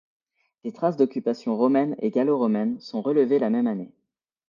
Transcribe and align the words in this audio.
Des 0.63 0.71
traces 0.73 0.97
d'occupation 0.97 1.55
romaine 1.55 1.95
et 1.99 2.09
gallo-romaine 2.09 2.79
sont 2.79 3.03
relevées 3.03 3.37
la 3.37 3.51
même 3.51 3.67
année. 3.67 3.93